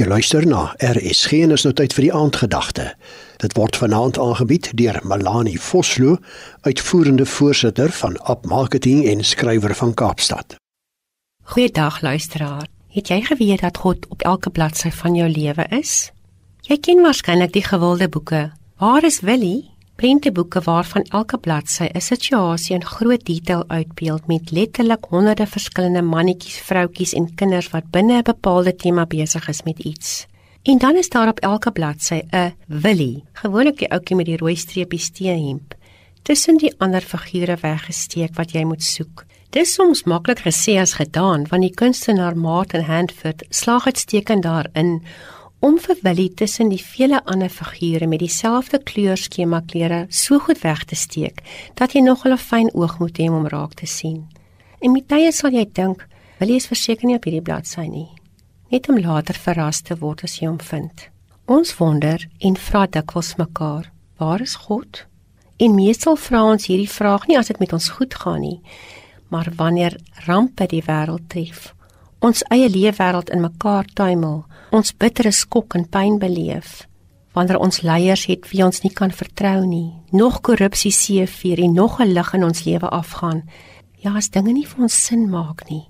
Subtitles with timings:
[0.00, 2.86] Jy luister na RSG en is nou tyd vir die aandgedagte.
[3.42, 6.14] Dit word vanaand aangebied deur Malani Vosloo,
[6.64, 10.56] uitvoerende voorsitter van App Marketing en skrywer van Kaapstad.
[11.52, 12.64] Goeiedag luisteraar.
[12.96, 16.08] Het jy geweet dat God op elke bladsy van jou lewe is?
[16.64, 18.46] Jy ken waarskynlik die gewilde boeke.
[18.80, 19.69] Waar is Willie?
[20.00, 26.58] Prenteboeke waarvan elke bladsy 'n situasie in groot detail uitbeeld met letterlik honderde verskillende mannetjies,
[26.58, 30.26] vroutjies en kinders wat binne 'n bepaalde tema besig is met iets.
[30.62, 34.56] En dan is daar op elke bladsy 'n Willie, gewoonlik die ouetjie met die rooi
[34.56, 35.74] streepie steehemp,
[36.22, 39.24] tussen die ander figure weggesteek wat jy moet soek.
[39.50, 45.02] Dis soms maklik gesê as gedaan, want die kunstenaar Martin Handford slaag uitstekend daarin
[45.60, 50.86] om vir Willie tussen die vele ander figure met dieselfde kleurskema klere so goed weg
[50.88, 51.42] te steek
[51.76, 54.28] dat jy nog 'n fyn oog moet hê om raak te sien.
[54.80, 56.06] En met tye sal jy dink,
[56.38, 58.08] Willie is verseker nie op hierdie bladsy nie.
[58.70, 61.08] Net om later verras te word as jy hom vind.
[61.46, 65.06] Ons wonder en vra dikwels mekaar, waar is God?
[65.58, 68.60] En meestal vra ons hierdie vraag nie as dit met ons goed gaan nie,
[69.28, 71.74] maar wanneer rampe die wêreld tref
[72.20, 74.42] ons eie leefwêreld in mekaar tuimel,
[74.76, 76.84] ons bittere skok en pyn beleef,
[77.36, 82.00] wanneer ons leiers het wie ons nie kan vertrou nie, nog korrupsie seevier en nog
[82.00, 83.42] 'n lig in ons lewe afgaan.
[83.96, 85.88] Ja, as dinge nie vir ons sin maak nie,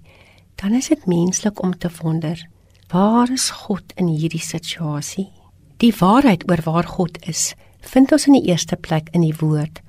[0.56, 2.48] dan is dit menslik om te wonder,
[2.88, 5.32] waar is God in hierdie situasie?
[5.76, 9.80] Die waarheid oor waar God is, vind ons in die eerste plek in die woord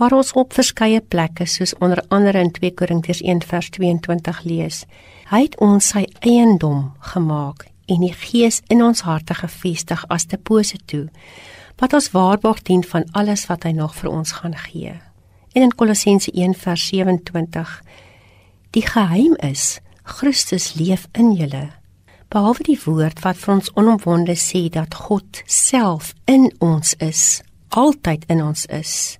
[0.00, 4.84] waar ons op verskeie plekke soos onder andere in 2 Korintiërs 1:22 lees.
[5.28, 10.78] Hy het ons sy eiendom gemaak en die gees in ons harte gefestig as depose
[10.86, 11.08] toe
[11.80, 14.94] wat ons waarborg dien van alles wat hy nog vir ons gaan gee.
[15.52, 17.82] En in Kolossense 1:27
[18.70, 21.70] Die geheim is Christus leef in julle.
[22.28, 28.24] Behalwe die woord wat vir ons onomwonde sê dat God self in ons is, altyd
[28.28, 29.19] in ons is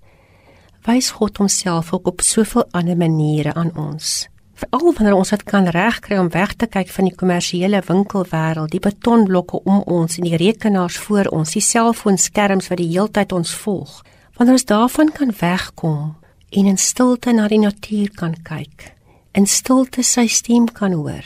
[0.88, 4.28] wys God homself ook op soveel ander maniere aan ons.
[4.60, 8.82] Veral wanneer ons dit kan regkry om weg te kyk van die kommersiële winkelwêreld, die
[8.84, 14.00] betonblokke om ons en die rekenaars voor ons, die selfoonskerms wat die heeltyd ons volg.
[14.36, 16.16] Wanneer ons daarvan kan wegkom
[16.50, 18.90] en in stilte na die natuur kan kyk,
[19.32, 21.24] in stilte sy stem kan hoor,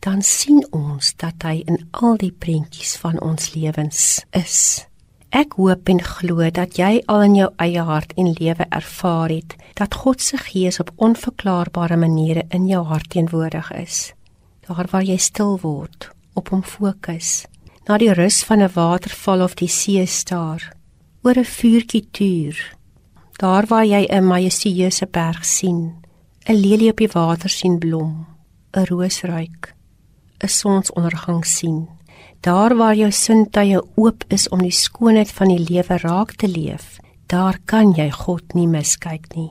[0.00, 4.89] dan sien ons dat hy in al die prentjies van ons lewens is.
[5.30, 9.54] Ek hoop en glo dat jy al in jou eie hart en lewe ervaar het
[9.78, 14.12] dat God se gees op onverklaarbare maniere in jou hart teenwoordig is.
[14.66, 17.46] Daar waar jy stil word, op hom fokus,
[17.86, 20.72] na die rus van 'n waterval of die see staar,
[21.22, 22.58] oor 'n vuurtjie tuur.
[23.38, 25.94] Daar waar jy 'n majestueuse berg sien,
[26.48, 28.26] 'n lelie op die water sien blom,
[28.74, 29.74] 'n roos ruik,
[30.42, 31.88] 'n sonsondergang sien
[32.40, 36.96] Daar waar jou sintuie oop is om die skoonheid van die lewe raak te leef,
[37.28, 39.50] daar kan jy God nie miskyk nie.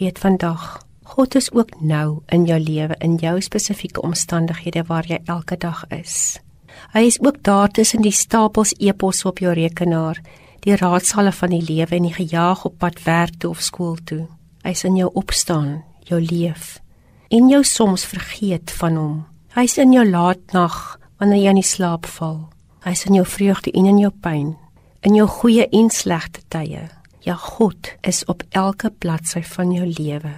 [0.00, 5.20] Weet vandag, God is ook nou in jou lewe in jou spesifieke omstandighede waar jy
[5.30, 6.40] elke dag is.
[6.92, 10.18] Hy is ook daar tussen die stapels e-pos op jou rekenaar,
[10.66, 14.24] die raadsale van die lewe en die gejaag op pad werk toe of skool toe.
[14.66, 16.80] Hy's in jou opstaan, jou leef
[17.30, 19.18] en jou soms vergeet van hom.
[19.54, 22.46] Hy's in jou laatnag wanneer jy in die slaap val.
[22.84, 24.52] Hy is in jou vreugde en in jou pyn,
[25.02, 26.86] in jou goeie en slegte tye.
[27.26, 30.34] Ja, God is op elke bladsy van jou lewe.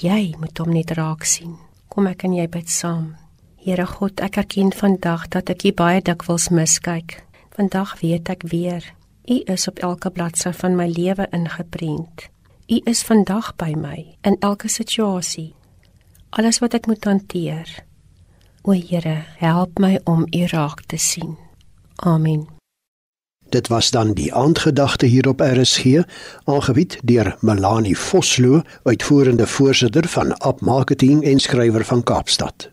[0.00, 1.58] Jy moet hom net raak sien.
[1.92, 3.12] Kom ek en jy bid saam.
[3.60, 7.20] Here God, ek erken vandag dat ek hier baie dikwels miskyk.
[7.52, 8.86] Vandag weet ek weer,
[9.30, 12.26] U is op elke bladsy van my lewe ingeprent.
[12.66, 15.52] U is vandag by my in elke situasie.
[16.30, 17.68] Alles wat ek moet hanteer.
[18.64, 21.36] O Here, help my om U raak te sien.
[21.96, 22.46] Amen.
[23.48, 25.84] Dit was dan die aandgedagte hier op RSG,
[26.44, 32.70] aangebied deur Melanie Vosloo, uitvoerende voorsitter van App Marketing en skrywer van Kaapstad.